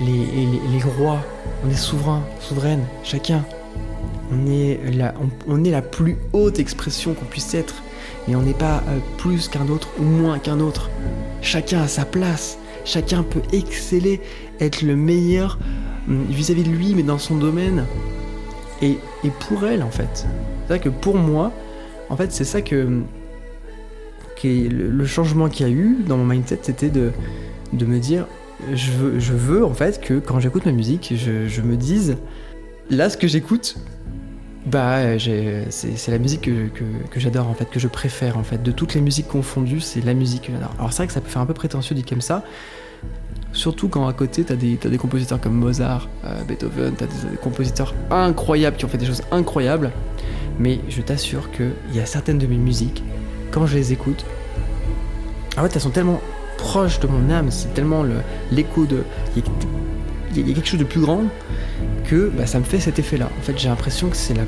les, 0.00 0.82
rois, 0.82 1.20
on 1.64 1.70
est 1.70 1.76
souverains, 1.76 2.22
souveraines, 2.40 2.84
chacun. 3.04 3.44
On 4.32 4.46
est 4.46 5.70
la, 5.70 5.82
plus 5.82 6.16
haute 6.32 6.58
expression 6.58 7.14
qu'on 7.14 7.24
puisse 7.26 7.54
être, 7.54 7.82
mais 8.26 8.34
on 8.34 8.42
n'est 8.42 8.54
pas 8.54 8.82
euh, 8.88 8.98
plus 9.18 9.48
qu'un 9.48 9.68
autre 9.68 9.88
ou 9.98 10.04
moins 10.04 10.38
qu'un 10.38 10.60
autre. 10.60 10.90
Chacun 11.42 11.82
a 11.82 11.88
sa 11.88 12.04
place, 12.04 12.58
chacun 12.84 13.22
peut 13.22 13.42
exceller, 13.52 14.20
être 14.60 14.82
le 14.82 14.96
meilleur 14.96 15.58
hum, 16.08 16.24
vis-à-vis 16.28 16.64
de 16.64 16.70
lui, 16.70 16.94
mais 16.94 17.02
dans 17.02 17.18
son 17.18 17.36
domaine. 17.36 17.84
Et, 18.82 18.98
pour 19.48 19.64
elle, 19.64 19.82
en 19.82 19.90
fait. 19.90 20.26
C'est-à-dire 20.66 20.84
que 20.84 20.88
pour 20.90 21.16
moi, 21.16 21.52
en 22.10 22.16
fait, 22.16 22.32
c'est 22.32 22.44
ça 22.44 22.60
que, 22.60 23.02
le 24.44 25.06
changement 25.06 25.48
qu'il 25.48 25.66
y 25.66 25.70
a 25.70 25.72
eu 25.72 25.96
dans 26.06 26.18
mon 26.18 26.26
mindset, 26.26 26.58
c'était 26.62 26.90
de, 26.90 27.12
me 27.72 27.98
dire, 27.98 28.26
je 28.74 28.90
veux, 28.90 29.18
je 29.18 29.32
veux 29.32 29.64
en 29.64 29.72
fait 29.72 30.00
que 30.00 30.18
quand 30.18 30.38
j'écoute 30.38 30.66
ma 30.66 30.72
musique, 30.72 31.14
je, 31.16 31.62
me 31.62 31.76
dise, 31.76 32.18
là 32.90 33.08
ce 33.08 33.16
que 33.16 33.26
j'écoute, 33.26 33.76
bah 34.66 35.18
c'est 35.18 36.08
la 36.08 36.18
musique 36.18 36.42
que, 36.42 36.68
que, 37.10 37.20
j'adore 37.20 37.48
en 37.48 37.54
fait, 37.54 37.68
que 37.70 37.78
je 37.78 37.88
préfère 37.88 38.38
en 38.38 38.42
fait. 38.42 38.62
De 38.62 38.72
toutes 38.72 38.94
les 38.94 39.00
musiques 39.00 39.28
confondues, 39.28 39.80
c'est 39.80 40.00
la 40.00 40.14
musique 40.14 40.42
que 40.42 40.52
j'adore. 40.52 40.74
Alors 40.78 40.92
c'est 40.92 40.98
vrai 40.98 41.06
que 41.06 41.12
ça 41.12 41.20
peut 41.20 41.30
faire 41.30 41.42
un 41.42 41.46
peu 41.46 41.54
prétentieux 41.54 41.94
dit 41.94 42.04
comme 42.04 42.22
ça, 42.22 42.42
surtout 43.52 43.88
quand 43.88 44.06
à 44.08 44.12
côté 44.12 44.44
t'as 44.44 44.56
des, 44.56 44.76
des 44.76 44.98
compositeurs 44.98 45.40
comme 45.40 45.54
Mozart, 45.54 46.08
euh, 46.24 46.42
Beethoven, 46.44 46.94
t'as 46.96 47.06
des, 47.06 47.30
des 47.32 47.36
compositeurs 47.36 47.94
incroyables 48.10 48.76
qui 48.76 48.84
ont 48.84 48.88
fait 48.88 48.98
des 48.98 49.06
choses 49.06 49.22
incroyables 49.30 49.92
mais 50.58 50.80
je 50.88 51.02
t'assure 51.02 51.50
qu'il 51.50 51.72
y 51.92 52.00
a 52.00 52.06
certaines 52.06 52.38
de 52.38 52.46
mes 52.46 52.56
musiques, 52.56 53.02
quand 53.50 53.66
je 53.66 53.76
les 53.76 53.92
écoute, 53.92 54.24
en 55.56 55.62
fait, 55.62 55.74
elles 55.74 55.80
sont 55.80 55.90
tellement 55.90 56.20
proches 56.58 57.00
de 57.00 57.06
mon 57.06 57.30
âme, 57.30 57.50
c'est 57.50 57.72
tellement 57.74 58.04
l'écho 58.50 58.86
de. 58.86 59.04
Il 59.36 59.42
y, 60.48 60.50
a 60.50 60.54
quelque 60.54 60.66
chose 60.68 60.80
de 60.80 60.84
plus 60.84 61.00
grand 61.00 61.22
que 62.04 62.30
bah, 62.36 62.46
ça 62.46 62.58
me 62.58 62.64
fait 62.64 62.80
cet 62.80 62.98
effet-là. 62.98 63.28
En 63.38 63.42
fait, 63.42 63.58
j'ai 63.58 63.68
l'impression 63.68 64.08
que 64.08 64.16
c'est 64.16 64.34
la. 64.34 64.44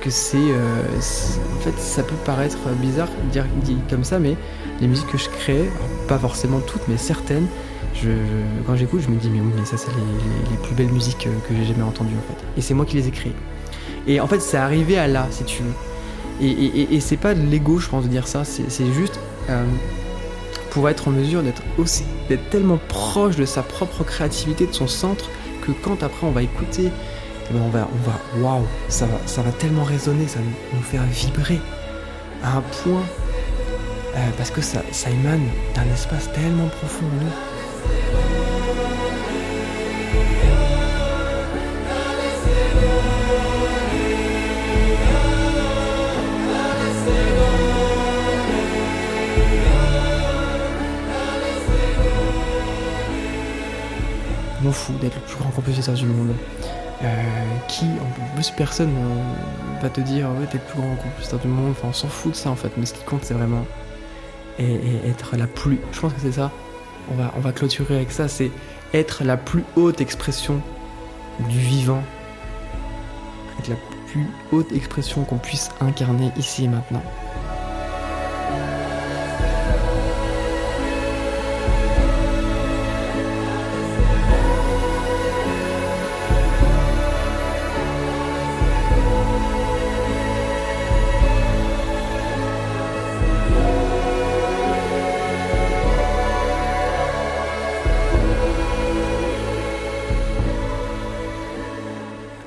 que 0.00 0.10
c'est. 0.10 0.36
Euh, 0.36 0.82
en 0.96 1.60
fait, 1.60 1.78
ça 1.78 2.02
peut 2.02 2.16
paraître 2.24 2.58
bizarre 2.80 3.08
dire 3.32 3.46
comme 3.90 4.04
ça, 4.04 4.18
mais 4.18 4.36
les 4.80 4.86
musiques 4.86 5.10
que 5.10 5.18
je 5.18 5.28
crée, 5.28 5.64
pas 6.08 6.18
forcément 6.18 6.60
toutes, 6.60 6.86
mais 6.88 6.96
certaines, 6.96 7.46
quand 8.66 8.76
j'écoute, 8.76 9.00
je 9.02 9.08
me 9.08 9.16
dis, 9.16 9.30
mais 9.30 9.40
oui, 9.40 9.52
mais 9.56 9.64
ça, 9.64 9.76
c'est 9.76 9.90
les, 9.90 10.56
plus 10.58 10.74
belles 10.74 10.92
musiques 10.92 11.18
que, 11.18 11.48
que 11.48 11.54
j'ai 11.56 11.64
jamais 11.64 11.84
entendues, 11.84 12.14
en 12.14 12.34
fait. 12.34 12.44
Et 12.58 12.60
c'est 12.60 12.74
moi 12.74 12.84
qui 12.84 12.96
les 12.96 13.08
ai 13.08 13.10
créées. 13.10 13.34
Et 14.06 14.20
en 14.20 14.26
fait, 14.26 14.40
c'est 14.40 14.56
arrivé 14.56 14.98
à 14.98 15.06
là, 15.06 15.26
si 15.30 15.44
tu 15.44 15.62
veux. 15.62 15.72
Et, 16.40 17.00
c'est 17.00 17.16
pas 17.16 17.34
de 17.34 17.42
l'ego, 17.42 17.78
je 17.78 17.88
pense, 17.88 18.04
de 18.04 18.08
dire 18.08 18.26
ça, 18.26 18.44
c'est 18.44 18.92
juste 18.92 19.20
euh, 19.48 19.64
pour 20.70 20.88
être 20.88 21.08
en 21.08 21.12
mesure 21.12 21.42
d'être 21.42 21.62
aussi, 21.78 22.04
d'être 22.28 22.50
tellement 22.50 22.78
proche 22.88 23.36
de 23.36 23.44
sa 23.44 23.62
propre 23.62 24.02
créativité, 24.02 24.66
de 24.66 24.72
son 24.72 24.88
centre, 24.88 25.30
quand 25.72 26.02
après 26.02 26.26
on 26.26 26.30
va 26.30 26.42
écouter, 26.42 26.90
eh 27.50 27.52
ben, 27.52 27.60
on 27.64 27.68
va, 27.68 27.88
on 27.92 28.40
va, 28.42 28.48
waouh, 28.48 28.64
ça 28.88 29.06
va, 29.06 29.18
ça 29.26 29.42
va 29.42 29.50
tellement 29.52 29.84
résonner, 29.84 30.26
ça 30.26 30.38
va 30.38 30.44
nous 30.74 30.82
faire 30.82 31.02
vibrer 31.02 31.60
à 32.42 32.58
un 32.58 32.60
point, 32.82 33.02
euh, 34.16 34.18
parce 34.36 34.50
que 34.50 34.60
ça, 34.60 34.82
ça 34.92 35.10
émane 35.10 35.46
d'un 35.74 35.92
espace 35.92 36.30
tellement 36.32 36.68
profond. 36.68 37.06
M'en 54.64 54.72
fous 54.72 54.94
d'être 55.00 55.14
le 55.14 55.20
plus 55.20 55.36
grand 55.36 55.50
compositeur 55.50 55.94
du 55.94 56.06
monde. 56.06 56.34
Euh, 57.02 57.06
qui, 57.68 57.84
en 57.84 58.34
plus, 58.34 58.50
personne 58.50 58.94
euh, 58.96 59.82
va 59.82 59.90
te 59.90 60.00
dire 60.00 60.28
ouais, 60.38 60.46
t'es 60.46 60.58
le 60.58 60.64
plus 60.64 60.80
grand 60.80 60.96
compositeur 60.96 61.38
du 61.40 61.48
monde. 61.48 61.72
Enfin, 61.72 61.88
on 61.88 61.92
s'en 61.92 62.08
fout 62.08 62.32
de 62.32 62.36
ça 62.36 62.50
en 62.50 62.56
fait. 62.56 62.70
Mais 62.76 62.86
ce 62.86 62.94
qui 62.94 63.04
compte, 63.04 63.24
c'est 63.24 63.34
vraiment 63.34 63.64
être 64.58 65.36
la 65.36 65.46
plus. 65.46 65.80
Je 65.92 66.00
pense 66.00 66.12
que 66.12 66.20
c'est 66.20 66.32
ça. 66.32 66.50
On 67.12 67.16
va, 67.16 67.32
on 67.36 67.40
va 67.40 67.52
clôturer 67.52 67.96
avec 67.96 68.12
ça. 68.12 68.28
C'est 68.28 68.50
être 68.94 69.24
la 69.24 69.36
plus 69.36 69.64
haute 69.76 70.00
expression 70.00 70.60
du 71.48 71.58
vivant. 71.58 72.02
Être 73.58 73.68
la 73.68 73.76
plus 74.06 74.26
haute 74.52 74.72
expression 74.72 75.24
qu'on 75.24 75.38
puisse 75.38 75.70
incarner 75.80 76.30
ici 76.36 76.64
et 76.64 76.68
maintenant. 76.68 77.02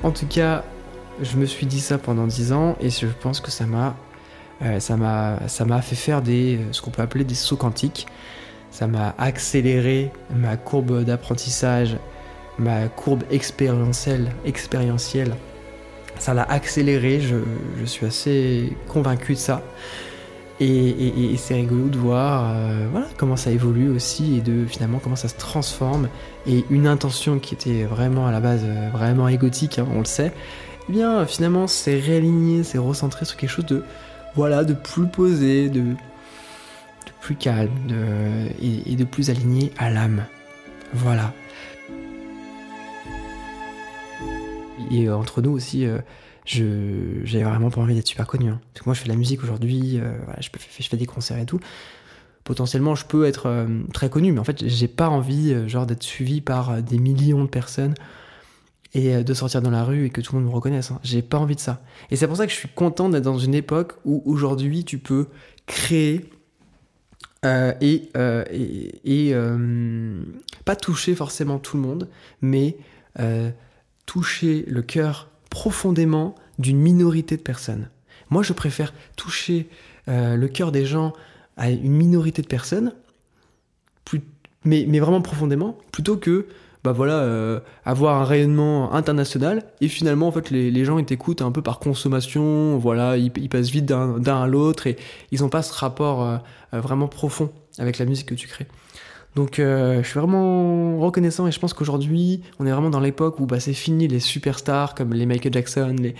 En 0.08 0.12
tout 0.12 0.26
cas, 0.26 0.64
je 1.20 1.36
me 1.36 1.44
suis 1.44 1.66
dit 1.66 1.80
ça 1.80 1.98
pendant 1.98 2.26
10 2.26 2.54
ans 2.54 2.78
et 2.80 2.88
je 2.88 3.06
pense 3.08 3.40
que 3.40 3.50
ça 3.50 3.66
m'a 3.66 3.94
euh, 4.62 4.80
ça 4.80 4.96
m'a 4.96 5.82
fait 5.82 5.96
faire 5.96 6.22
des 6.22 6.56
euh, 6.56 6.72
ce 6.72 6.80
qu'on 6.80 6.90
peut 6.90 7.02
appeler 7.02 7.24
des 7.24 7.34
sauts 7.34 7.58
quantiques. 7.58 8.06
Ça 8.70 8.86
m'a 8.86 9.14
accéléré 9.18 10.10
ma 10.34 10.56
courbe 10.56 11.04
d'apprentissage, 11.04 11.98
ma 12.58 12.88
courbe 12.88 13.22
expérientielle, 13.30 14.32
expérientielle. 14.46 15.34
Ça 16.18 16.32
l'a 16.32 16.44
accéléré, 16.44 17.20
je, 17.20 17.36
je, 17.78 17.84
suis 17.84 18.06
assez 18.06 18.78
convaincu 18.88 19.34
de 19.34 19.38
ça. 19.38 19.60
Et, 20.60 21.36
c'est 21.36 21.54
rigolo 21.54 21.88
de 21.88 21.98
voir 21.98 22.52
euh, 22.52 22.88
voilà, 22.90 23.06
comment 23.16 23.36
ça 23.36 23.52
évolue 23.52 23.90
aussi 23.90 24.38
et 24.38 24.40
de 24.40 24.66
finalement 24.66 24.98
comment 24.98 25.16
ça 25.16 25.28
se 25.28 25.36
transforme. 25.36 26.08
Et 26.46 26.64
une 26.70 26.86
intention 26.88 27.38
qui 27.38 27.54
était 27.54 27.84
vraiment 27.84 28.26
à 28.26 28.32
la 28.32 28.40
base 28.40 28.62
euh, 28.64 28.88
vraiment 28.90 29.28
égotique, 29.28 29.78
hein, 29.78 29.86
on 29.94 30.00
le 30.00 30.04
sait, 30.04 30.32
eh 30.88 30.92
bien 30.92 31.24
finalement 31.26 31.68
c'est 31.68 31.98
réaligné, 32.00 32.64
c'est 32.64 32.78
recentré 32.78 33.24
sur 33.24 33.36
quelque 33.36 33.50
chose 33.50 33.66
de 33.66 33.84
voilà 34.34 34.64
de 34.64 34.74
plus 34.74 35.06
posé, 35.06 35.68
de, 35.68 35.80
de 35.80 35.94
plus 37.20 37.36
calme 37.36 37.70
de, 37.86 37.96
et, 38.60 38.96
de 38.96 39.04
plus 39.04 39.30
aligné 39.30 39.72
à 39.78 39.90
l'âme. 39.90 40.24
Voilà. 40.92 41.32
Et 44.90 45.08
entre 45.10 45.42
nous 45.42 45.50
aussi, 45.50 45.86
euh, 45.86 45.98
je 46.48 47.20
j'avais 47.24 47.44
vraiment 47.44 47.70
pas 47.70 47.80
envie 47.80 47.94
d'être 47.94 48.06
super 48.06 48.26
connu. 48.26 48.48
Hein. 48.48 48.60
Moi, 48.86 48.94
je 48.94 49.00
fais 49.00 49.04
de 49.04 49.10
la 49.10 49.18
musique 49.18 49.42
aujourd'hui, 49.42 50.00
euh, 50.00 50.12
je, 50.40 50.48
je 50.80 50.88
fais 50.88 50.96
des 50.96 51.06
concerts 51.06 51.38
et 51.38 51.46
tout. 51.46 51.60
Potentiellement, 52.44 52.94
je 52.94 53.04
peux 53.04 53.26
être 53.26 53.46
euh, 53.46 53.82
très 53.92 54.08
connu, 54.08 54.32
mais 54.32 54.40
en 54.40 54.44
fait, 54.44 54.66
j'ai 54.66 54.88
pas 54.88 55.10
envie 55.10 55.52
euh, 55.52 55.68
genre 55.68 55.86
d'être 55.86 56.02
suivi 56.02 56.40
par 56.40 56.82
des 56.82 56.98
millions 56.98 57.44
de 57.44 57.48
personnes 57.48 57.94
et 58.94 59.22
de 59.22 59.34
sortir 59.34 59.60
dans 59.60 59.70
la 59.70 59.84
rue 59.84 60.06
et 60.06 60.10
que 60.10 60.22
tout 60.22 60.34
le 60.34 60.40
monde 60.40 60.48
me 60.48 60.54
reconnaisse. 60.54 60.90
Hein. 60.90 60.98
J'ai 61.02 61.20
pas 61.20 61.36
envie 61.36 61.54
de 61.54 61.60
ça. 61.60 61.82
Et 62.10 62.16
c'est 62.16 62.26
pour 62.26 62.38
ça 62.38 62.46
que 62.46 62.52
je 62.52 62.56
suis 62.56 62.70
content 62.70 63.10
d'être 63.10 63.24
dans 63.24 63.38
une 63.38 63.54
époque 63.54 63.92
où 64.06 64.22
aujourd'hui, 64.24 64.84
tu 64.84 64.96
peux 64.96 65.26
créer 65.66 66.30
et, 67.44 68.10
et, 68.50 69.28
et 69.28 69.34
pas 70.64 70.74
toucher 70.74 71.14
forcément 71.14 71.58
tout 71.58 71.76
le 71.76 71.82
monde, 71.82 72.08
mais 72.40 72.78
toucher 74.06 74.64
le 74.66 74.80
cœur 74.80 75.27
profondément 75.50 76.34
d'une 76.58 76.78
minorité 76.78 77.36
de 77.36 77.42
personnes. 77.42 77.88
Moi, 78.30 78.42
je 78.42 78.52
préfère 78.52 78.92
toucher 79.16 79.68
euh, 80.08 80.36
le 80.36 80.48
cœur 80.48 80.72
des 80.72 80.84
gens 80.84 81.12
à 81.56 81.70
une 81.70 81.92
minorité 81.92 82.42
de 82.42 82.46
personnes, 82.46 82.92
mais, 84.64 84.84
vraiment 84.98 85.20
profondément, 85.22 85.78
plutôt 85.92 86.16
que 86.16 86.46
bah 86.84 86.92
voilà, 86.92 87.14
euh, 87.14 87.60
avoir 87.84 88.20
un 88.20 88.24
rayonnement 88.24 88.92
international 88.94 89.64
et 89.80 89.88
finalement 89.88 90.28
en 90.28 90.32
fait 90.32 90.50
les, 90.50 90.84
gens 90.84 90.98
ils 90.98 91.04
t'écoutent 91.04 91.42
un 91.42 91.50
peu 91.50 91.62
par 91.62 91.80
consommation, 91.80 92.78
voilà, 92.78 93.16
ils, 93.16 93.48
passent 93.48 93.70
vite 93.70 93.84
d'un 93.84 94.42
à 94.42 94.46
l'autre 94.46 94.86
et 94.86 94.96
ils 95.32 95.40
n'ont 95.40 95.48
pas 95.48 95.62
ce 95.62 95.72
rapport 95.72 96.22
euh, 96.22 96.36
vraiment 96.72 97.08
profond 97.08 97.50
avec 97.78 97.98
la 97.98 98.04
musique 98.04 98.26
que 98.26 98.34
tu 98.34 98.46
crées. 98.46 98.68
Donc 99.38 99.60
euh, 99.60 100.02
je 100.02 100.08
suis 100.08 100.18
vraiment 100.18 100.98
reconnaissant 100.98 101.46
et 101.46 101.52
je 101.52 101.60
pense 101.60 101.72
qu'aujourd'hui, 101.72 102.42
on 102.58 102.66
est 102.66 102.72
vraiment 102.72 102.90
dans 102.90 102.98
l'époque 102.98 103.38
où 103.38 103.46
bah, 103.46 103.60
c'est 103.60 103.72
fini 103.72 104.08
les 104.08 104.18
superstars 104.18 104.96
comme 104.96 105.14
les 105.14 105.26
Michael 105.26 105.52
Jackson, 105.52 105.94
les 105.96 106.16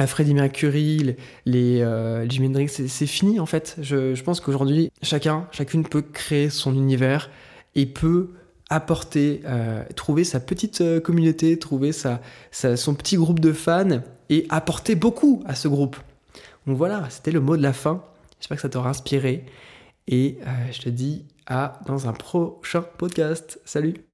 euh, 0.00 0.06
Freddie 0.06 0.34
Mercury, 0.34 1.16
les, 1.46 1.80
euh, 1.80 2.28
Jimi 2.28 2.46
Hendrix, 2.46 2.68
c'est 2.68 3.06
fini 3.06 3.40
en 3.40 3.46
fait. 3.46 3.74
Je, 3.82 4.22
pense 4.22 4.38
qu'aujourd'hui, 4.38 4.92
chacun, 5.02 5.48
chacune 5.50 5.82
peut 5.82 6.02
créer 6.02 6.48
son 6.48 6.74
univers 6.74 7.28
et 7.74 7.86
peut 7.86 8.34
apporter, 8.68 9.42
trouver 9.96 10.22
sa 10.22 10.38
petite 10.38 10.84
communauté, 11.02 11.58
trouver 11.58 11.90
sa, 11.90 12.20
son 12.52 12.94
petit 12.94 13.16
groupe 13.16 13.40
de 13.40 13.52
fans 13.52 14.00
et 14.28 14.46
apporter 14.48 14.94
beaucoup 14.94 15.42
à 15.44 15.56
ce 15.56 15.66
groupe. 15.66 15.96
Donc 16.68 16.76
voilà, 16.76 17.08
c'était 17.10 17.32
le 17.32 17.40
mot 17.40 17.56
de 17.56 17.62
la 17.62 17.72
fin. 17.72 18.04
J'espère 18.38 18.58
que 18.58 18.62
ça 18.62 18.68
t'aura 18.68 18.90
inspiré. 18.90 19.44
Et 20.06 20.38
je 20.70 20.80
te 20.82 20.88
dis 20.88 21.24
à 21.46 21.80
dans 21.86 22.08
un 22.08 22.12
prochain 22.12 22.82
podcast. 22.82 23.60
Salut 23.64 24.04